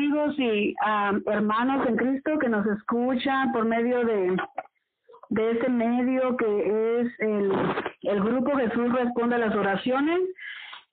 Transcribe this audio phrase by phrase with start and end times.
[0.00, 0.74] amigos y
[1.26, 4.34] hermanos en Cristo que nos escuchan por medio de,
[5.28, 10.20] de este medio que es el, grupo Jesús Responde a las Oraciones.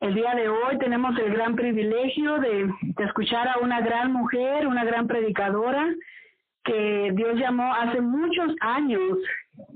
[0.02, 4.84] El día de hoy tenemos el gran privilegio de, escuchar a una gran mujer, una
[4.84, 5.88] gran predicadora
[6.66, 9.20] que Dios llamó hace muchos años,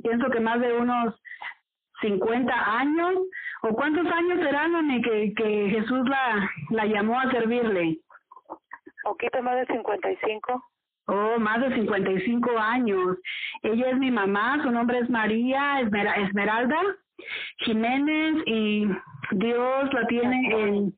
[0.03, 1.15] pienso que más de unos
[2.01, 3.13] 50 años,
[3.61, 7.97] o cuántos años serán que, que Jesús la, la llamó a servirle.
[9.03, 10.65] Poquito más de 55.
[11.07, 13.17] Oh, más de 55 años.
[13.63, 16.77] Ella es mi mamá, su nombre es María Esmeralda
[17.57, 18.87] Jiménez y
[19.31, 20.93] Dios la tiene en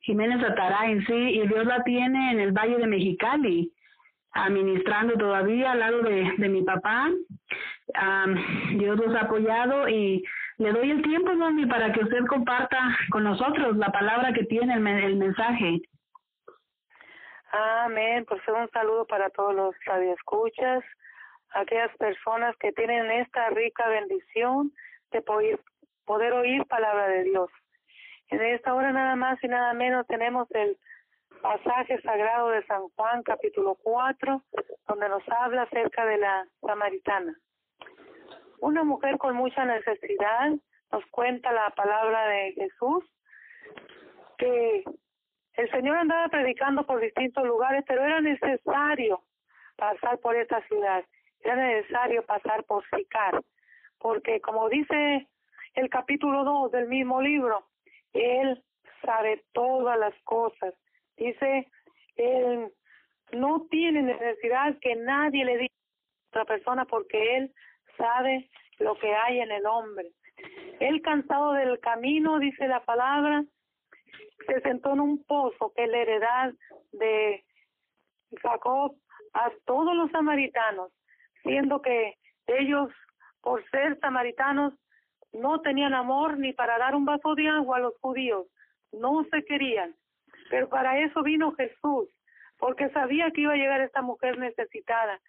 [0.00, 3.72] Jiménez Ataray, sí, y Dios la tiene en el Valle de Mexicali,
[4.32, 7.10] administrando todavía al lado de, de mi papá.
[8.74, 10.22] Dios los ha apoyado y
[10.58, 12.78] le doy el tiempo, mami, para que usted comparta
[13.10, 15.80] con nosotros la palabra que tiene el, el mensaje.
[17.52, 18.24] Amén.
[18.26, 20.84] Pues un saludo para todos los radioescuchas,
[21.50, 24.72] aquellas personas que tienen esta rica bendición
[25.12, 25.60] de poder,
[26.04, 27.50] poder oír palabra de Dios.
[28.28, 30.76] En esta hora nada más y nada menos tenemos el
[31.40, 34.42] pasaje sagrado de San Juan capítulo 4,
[34.88, 37.34] donde nos habla acerca de la samaritana.
[38.58, 40.50] Una mujer con mucha necesidad
[40.90, 43.04] nos cuenta la palabra de Jesús
[44.38, 44.84] que
[45.56, 49.22] el Señor andaba predicando por distintos lugares, pero era necesario
[49.76, 51.04] pasar por esta ciudad,
[51.42, 53.42] era necesario pasar por Sicar,
[53.98, 55.26] porque como dice
[55.74, 57.66] el capítulo 2 del mismo libro,
[58.12, 58.62] Él
[59.04, 60.74] sabe todas las cosas.
[61.16, 61.68] Dice,
[62.16, 62.72] Él
[63.32, 67.54] no tiene necesidad que nadie le diga a otra persona porque Él
[67.96, 70.12] sabe lo que hay en el hombre.
[70.80, 73.44] Él cansado del camino, dice la palabra,
[74.46, 76.54] se sentó en un pozo que la heredad
[76.92, 77.44] de
[78.42, 78.96] Jacob
[79.32, 80.92] a todos los samaritanos,
[81.42, 82.16] siendo que
[82.46, 82.90] ellos,
[83.40, 84.74] por ser samaritanos,
[85.32, 88.46] no tenían amor ni para dar un vaso de agua a los judíos,
[88.92, 89.94] no se querían.
[90.50, 92.08] Pero para eso vino Jesús,
[92.58, 95.20] porque sabía que iba a llegar esta mujer necesitada,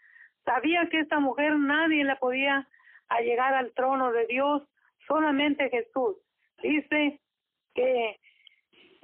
[0.46, 2.68] sabía que esta mujer nadie la podía
[3.22, 4.64] llegar al trono de Dios,
[5.08, 6.16] solamente Jesús.
[6.62, 7.20] Dice
[7.74, 8.20] que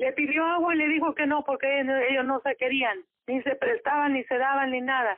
[0.04, 3.56] le pidió agua y le dijo que no, porque ellos no se querían, ni se
[3.56, 5.18] prestaban, ni se daban, ni nada.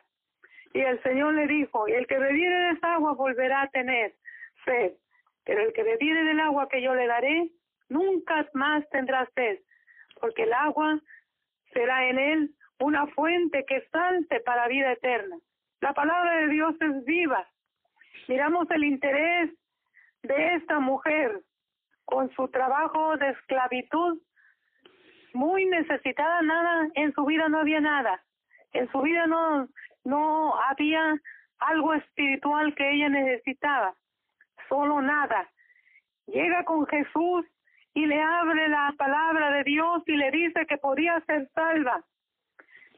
[0.73, 4.13] Y el Señor le dijo, el que bebiere de esa agua volverá a tener
[4.63, 4.91] sed,
[5.43, 7.49] pero el que bebiere del agua que yo le daré,
[7.89, 9.57] nunca más tendrá sed,
[10.19, 10.99] porque el agua
[11.73, 15.37] será en él una fuente que salte para vida eterna.
[15.81, 17.47] La palabra de Dios es viva.
[18.27, 19.49] Miramos el interés
[20.21, 21.41] de esta mujer
[22.05, 24.19] con su trabajo de esclavitud
[25.35, 28.23] muy necesitada, nada, en su vida no había nada.
[28.73, 29.67] En su vida no,
[30.03, 31.19] no había
[31.59, 33.95] algo espiritual que ella necesitaba,
[34.67, 35.49] solo nada.
[36.27, 37.45] Llega con Jesús
[37.93, 42.03] y le abre la palabra de Dios y le dice que podía ser salva.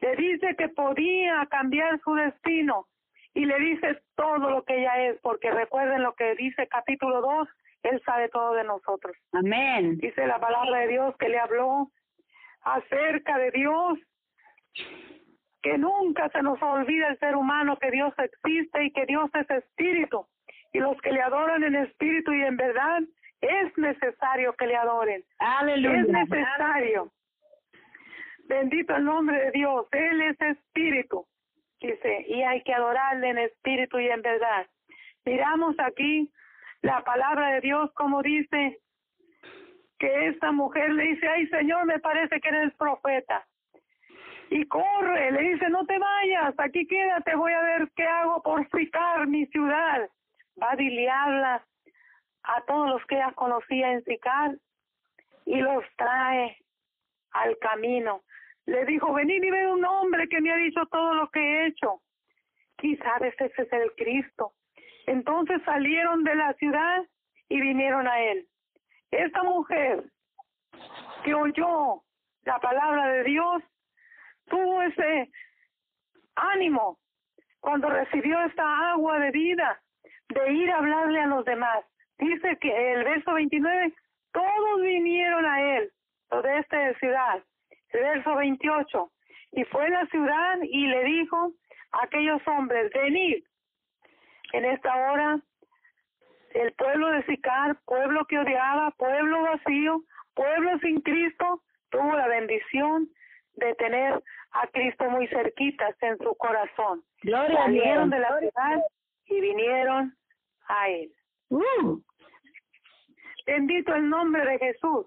[0.00, 2.86] Le dice que podía cambiar su destino
[3.34, 7.48] y le dice todo lo que ella es, porque recuerden lo que dice capítulo 2,
[7.84, 9.16] Él sabe todo de nosotros.
[9.32, 9.98] Amén.
[9.98, 11.90] Dice la palabra de Dios que le habló
[12.74, 13.98] acerca de Dios,
[15.62, 19.50] que nunca se nos olvida el ser humano que Dios existe y que Dios es
[19.50, 20.26] espíritu.
[20.72, 23.00] Y los que le adoran en espíritu y en verdad,
[23.40, 25.24] es necesario que le adoren.
[25.38, 26.00] Aleluya.
[26.00, 27.12] Es necesario.
[28.44, 29.86] Bendito el nombre de Dios.
[29.92, 31.26] Él es espíritu.
[31.80, 34.66] Dice, y hay que adorarle en espíritu y en verdad.
[35.24, 36.30] Miramos aquí
[36.82, 38.80] la palabra de Dios como dice
[39.98, 43.46] que esta mujer le dice, ay Señor, me parece que eres profeta.
[44.50, 48.66] Y corre, le dice, no te vayas, aquí quédate, voy a ver qué hago por
[48.70, 50.08] Sicar, mi ciudad.
[50.60, 51.64] Va a diliarla
[52.44, 54.56] a todos los que ella conocía en Sicar
[55.44, 56.56] y los trae
[57.32, 58.22] al camino.
[58.66, 61.66] Le dijo, venid y ve un hombre que me ha dicho todo lo que he
[61.66, 62.00] hecho.
[62.78, 64.52] Quizás ese es el Cristo.
[65.06, 67.04] Entonces salieron de la ciudad
[67.48, 68.46] y vinieron a él.
[69.10, 70.04] Esta mujer
[71.24, 72.02] que oyó
[72.42, 73.62] la palabra de Dios
[74.46, 75.30] tuvo ese
[76.34, 76.98] ánimo
[77.60, 79.80] cuando recibió esta agua de vida
[80.28, 81.84] de ir a hablarle a los demás.
[82.18, 83.94] Dice que el verso 29,
[84.32, 85.90] todos vinieron a él,
[86.42, 87.42] de esta ciudad.
[87.90, 89.10] El verso 28,
[89.52, 91.52] y fue a la ciudad y le dijo
[91.92, 93.44] a aquellos hombres, venid.
[94.52, 95.40] En esta hora
[96.58, 100.02] el pueblo de Sicar, pueblo que odiaba, pueblo vacío,
[100.34, 103.08] pueblo sin Cristo, tuvo la bendición
[103.54, 104.22] de tener
[104.52, 107.02] a Cristo muy cerquitas en su corazón.
[107.22, 108.82] Gloria Salieron de la ciudad
[109.26, 110.16] y vinieron
[110.68, 111.12] a Él.
[111.50, 112.00] Uh,
[113.46, 115.06] Bendito el nombre de Jesús.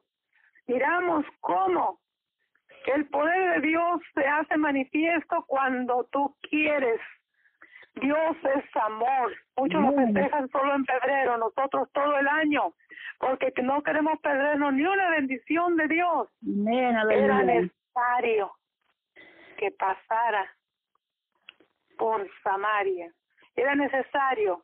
[0.68, 2.00] Miramos cómo
[2.96, 7.00] el poder de Dios se hace manifiesto cuando tú quieres.
[8.02, 9.34] Dios es amor.
[9.56, 10.14] Muchos Amén.
[10.14, 12.74] festejan solo en febrero, nosotros todo el año,
[13.20, 16.28] porque no queremos perdernos ni una bendición de Dios.
[16.68, 18.52] Era necesario
[19.58, 20.52] que pasara
[21.98, 23.12] por Samaria.
[23.56, 24.64] Era necesario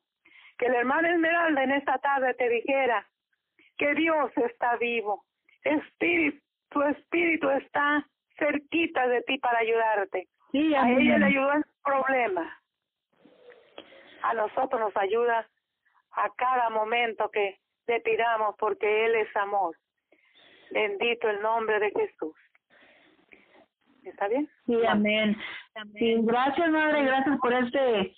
[0.57, 3.07] que el hermano Esmeralda en esta tarde te dijera
[3.77, 5.23] que Dios está vivo.
[5.63, 8.03] Espíritu, tu espíritu está
[8.39, 10.27] cerquita de ti para ayudarte.
[10.51, 12.59] Sí, A ella le ayudó en su problema.
[14.23, 15.47] A nosotros nos ayuda
[16.11, 19.75] a cada momento que le pidamos porque Él es amor.
[20.71, 22.35] Bendito el nombre de Jesús.
[24.03, 24.49] ¿Está bien?
[24.65, 25.37] Sí, amén.
[25.93, 28.15] Sí, gracias, Madre, gracias por este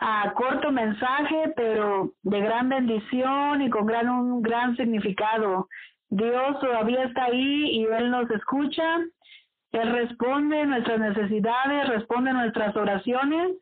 [0.00, 5.68] ah, corto mensaje, pero de gran bendición y con gran un gran significado.
[6.10, 8.98] Dios todavía está ahí y Él nos escucha.
[9.72, 13.52] Él responde nuestras necesidades, responde nuestras oraciones.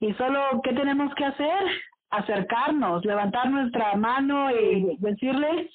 [0.00, 1.66] Y solo, ¿qué tenemos que hacer?
[2.10, 5.70] Acercarnos, levantar nuestra mano y decirle,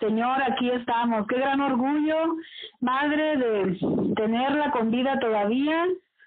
[0.00, 1.26] Señor, aquí estamos.
[1.26, 2.36] Qué gran orgullo,
[2.80, 3.78] Madre, de
[4.16, 5.86] tenerla con vida todavía,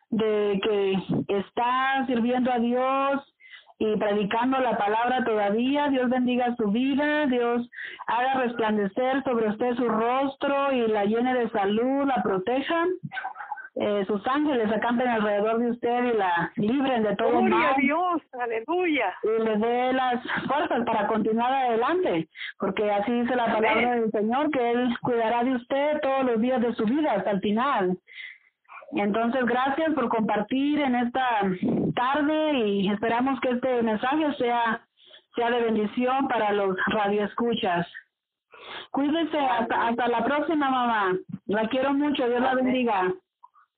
[0.10, 3.34] de que está sirviendo a Dios
[3.80, 5.90] y predicando la palabra todavía.
[5.90, 7.70] Dios bendiga su vida, Dios
[8.08, 12.86] haga resplandecer sobre usted su rostro y la llene de salud, la proteja.
[13.80, 17.78] Eh, sus ángeles acampen alrededor de usted y la libren de todo Gloria mal a
[17.78, 19.14] Dios, aleluya.
[19.24, 22.28] y le dé las fuerzas para continuar adelante,
[22.58, 24.02] porque así dice la palabra Amén.
[24.02, 27.42] del Señor, que Él cuidará de usted todos los días de su vida hasta el
[27.42, 27.98] final.
[28.94, 31.42] Entonces, gracias por compartir en esta
[31.94, 34.82] tarde y esperamos que este mensaje sea,
[35.36, 37.86] sea de bendición para los radioescuchas.
[38.90, 41.16] Cuídese hasta, hasta la próxima, mamá.
[41.46, 42.28] La quiero mucho.
[42.28, 43.14] Dios la bendiga.